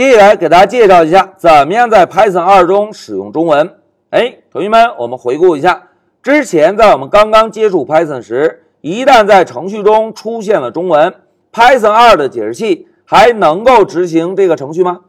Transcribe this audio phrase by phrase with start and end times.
[0.00, 3.70] 接下来给大家介绍一下，怎么样在 Python 二中使用中文。
[4.08, 5.88] 哎，同学们，我们回顾一下，
[6.22, 11.14] 之前在我们刚刚接触 Python 时，一旦在程序中出现了中文
[11.52, 15.00] ，Python 二的解释器还能够执行这个程序吗？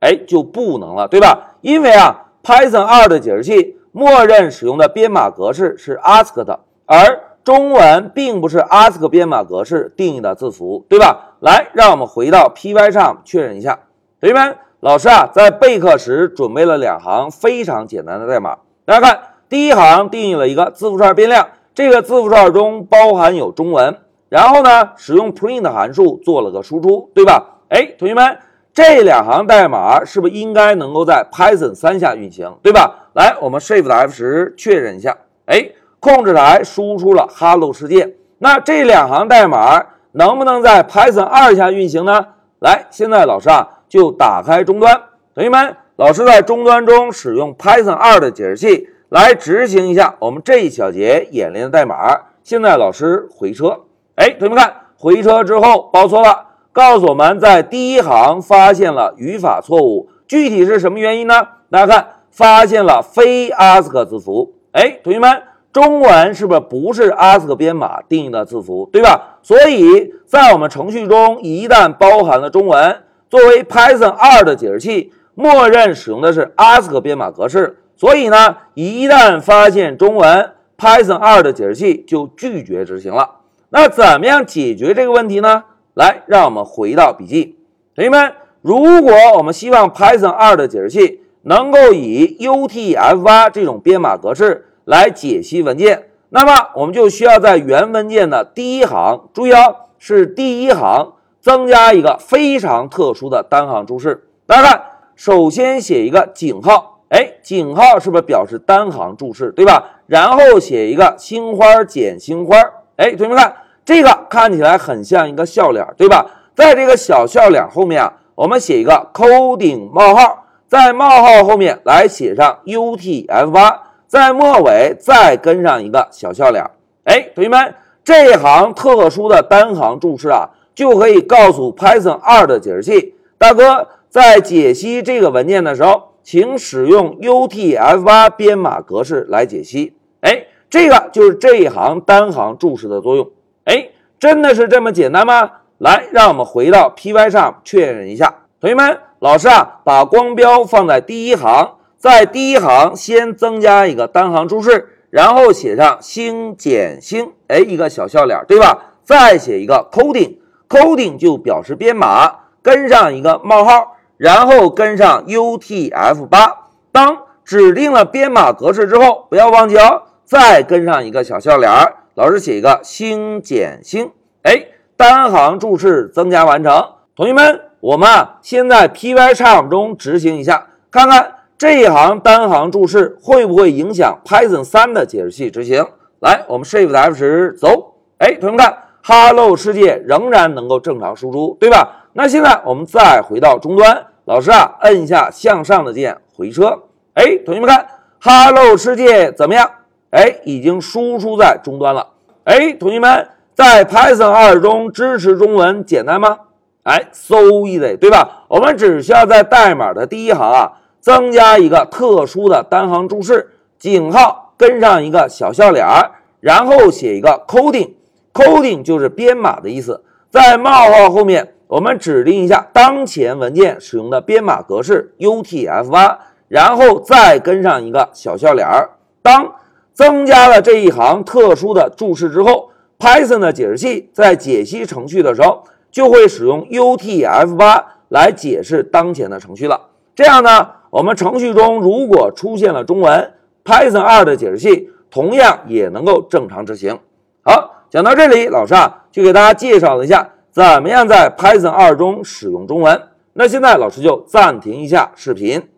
[0.00, 1.56] 哎，就不能了，对吧？
[1.60, 11.34] 因为啊，Python 二的解释器默认使用的编码格式是 ASC 的，而中文并不是 ASC 编码格式定义的字符，对吧？
[11.40, 13.80] 来，让我们回到 Py 上确认一下。
[14.20, 18.58] 同学们，老师啊，在备课时准备了两行非常简单的代码。
[18.84, 23.96] 大家看，第一行定义了一个字符串变量，这个字符串中包含有中文。
[24.28, 27.60] 然后呢，使用 print 函数做了个输出，对吧？
[27.68, 28.38] 哎，同学们，
[28.74, 33.10] 这两行代码是不是应该能够在 Python 三下运行，对吧？
[33.14, 35.16] 来，我们 Shift F 十确认一下。
[35.46, 38.16] 哎，控制台输出了 Hello 世界。
[38.38, 42.26] 那这两行代码能不能在 Python 二下运行呢？
[42.58, 43.76] 来，现在老师啊。
[43.88, 45.00] 就打开终端，
[45.34, 51.96] 同学们，老师在终端中使用 Python 二的解释器来执行一下我们这一小节演练的代码。
[52.42, 53.80] 现在老师回车，
[54.16, 61.34] 哎，同学们看，回车之后报错了，告诉我们在第一行发现了语法错误，具体是什么原因呢？
[61.70, 64.54] 大家看，发现了非 ASC 字符。
[64.72, 65.42] 哎，同学们，
[65.72, 69.38] 中文是不是不是 ASC 编码定义的字符，对吧？
[69.42, 73.02] 所以在我们程序中一旦包含了中文。
[73.28, 83.36] 作为 Python 二的解释器，默认使用的是 ASC 编码格式，所以呢，一旦发现中文，Python 二的解释器就拒绝执行了。
[83.70, 85.64] 那怎么样解决这个问题呢？
[85.94, 87.58] 来，让我们回到笔记，
[87.94, 88.32] 同学们，
[88.62, 101.14] 如果我们希望 Python 二的解释器能够以 UTF-8 这种编码格式来解析文件，那么我们就需要在原文件的第一行，注意哦，是第一行。
[101.40, 104.82] 增加一个非常特殊的单行注释，大家看，
[105.14, 110.00] 首先写一个井号，哎，井号是不是表示单行注释，对吧？
[110.06, 112.56] 然后写一个星花减星花，
[112.96, 113.54] 哎，同学们看，
[113.84, 116.26] 这个看起来很像一个笑脸，对吧？
[116.54, 123.76] 在这个小笑脸后面啊，我们写一个 coding 冒号，在冒号后面来写上 UTF-8，
[124.06, 126.64] 在末尾再跟上一个小笑脸，
[127.04, 130.50] 哎，同学们，这行特殊的单行注释啊。
[130.78, 139.96] 就可以告诉 Python 二的解释器，大哥，在解析这个文件的时候，请使用 UTF-8 编码格式来解析。
[140.20, 143.28] 哎，这个就是这一行单行注释的作用。
[143.64, 143.88] 哎，
[144.20, 145.50] 真的是这么简单吗？
[145.78, 148.42] 来，让我们回到 Py 上确认一下。
[148.60, 158.94] 同学们，老师啊，把光标放在第一行，在第一行先增加一个单行注释，然后写上星减星，哎，一个小笑脸，对吧？
[159.02, 160.36] 再写一个 coding。
[160.68, 162.30] Coding 就表示编码，
[162.62, 166.52] 跟上一个冒号，然后跟上 UTF-8。
[166.92, 174.10] 当指定了编码格式之后，不要忘记哦，再跟上一个小笑脸儿，老师写一个星减星。
[174.42, 176.84] 哎，单行注释增加完成。
[177.16, 185.86] 同学们，我们啊，先在 Pycharm 中执行一下，看看这一行单行注释会不会影响 Python 3的解释器执行。
[186.20, 187.94] 来，我们 Shift F 十走。
[188.18, 188.76] 哎，同学们看。
[189.10, 192.04] Hello 世界仍然能够正常输出，对吧？
[192.12, 196.78] 那现在我们再回到终端，老师啊，摁一下向上的键回车。
[197.14, 197.86] 哎，同学们看
[198.20, 199.70] ，Hello 世界怎么样？
[200.10, 202.06] 哎，已经输出在终端了。
[202.44, 206.40] 哎，同学们，在 Python 二中支持中文简单吗？
[206.82, 208.44] 哎，so easy，对吧？
[208.48, 217.92] 我们只需要在代码的第一行啊，增加一个特殊的单行注释，井号跟上一个小笑脸儿，然后写一个 coding。
[218.38, 226.16] Coding 就是编码的意思，在冒号后面，我们指定一下当前文件使用的编码格式 UTF-8，
[226.46, 228.90] 然后再跟上一个小笑脸儿。
[229.22, 229.54] 当
[229.92, 239.80] 增加了这一行特殊的注释之后，Python 的解释器在解析程序的时候，就会使用 UTF-8 来解释当前的程序了。
[240.14, 243.32] 这样呢，我们程序中如果出现了中文
[243.64, 247.00] ，Python 2的解释器同样也能够正常执行。
[247.42, 247.74] 好。
[247.90, 253.02] 讲到这里，老师啊，就给大家介绍了一下怎么样在 Python 二中使用中文。
[253.32, 255.68] 那现在老师就暂停一下视频。